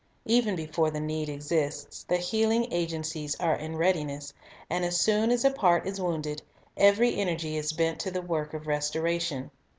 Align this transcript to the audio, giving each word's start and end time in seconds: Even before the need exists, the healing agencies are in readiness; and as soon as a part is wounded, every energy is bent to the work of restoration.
Even 0.25 0.55
before 0.55 0.89
the 0.89 0.99
need 0.99 1.29
exists, 1.29 2.03
the 2.07 2.17
healing 2.17 2.67
agencies 2.73 3.35
are 3.35 3.53
in 3.53 3.77
readiness; 3.77 4.33
and 4.67 4.83
as 4.83 4.99
soon 4.99 5.29
as 5.29 5.45
a 5.45 5.51
part 5.51 5.85
is 5.85 6.01
wounded, 6.01 6.41
every 6.75 7.15
energy 7.19 7.55
is 7.55 7.71
bent 7.71 7.99
to 7.99 8.09
the 8.09 8.23
work 8.23 8.55
of 8.55 8.65
restoration. 8.65 9.51